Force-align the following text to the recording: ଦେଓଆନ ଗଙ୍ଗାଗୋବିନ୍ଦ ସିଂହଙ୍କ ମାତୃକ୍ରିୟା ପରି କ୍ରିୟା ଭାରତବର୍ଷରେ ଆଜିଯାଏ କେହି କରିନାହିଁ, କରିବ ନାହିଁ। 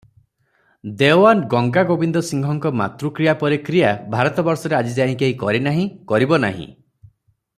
ଦେଓଆନ 1.01 1.49
ଗଙ୍ଗାଗୋବିନ୍ଦ 1.51 2.23
ସିଂହଙ୍କ 2.29 2.71
ମାତୃକ୍ରିୟା 2.81 3.35
ପରି 3.43 3.61
କ୍ରିୟା 3.67 3.93
ଭାରତବର୍ଷରେ 4.15 4.79
ଆଜିଯାଏ 4.79 5.15
କେହି 5.23 5.39
କରିନାହିଁ, 5.45 5.89
କରିବ 6.13 6.41
ନାହିଁ। 6.49 6.67